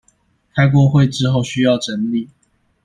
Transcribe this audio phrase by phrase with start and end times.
[0.55, 2.27] 開過會之後需要整理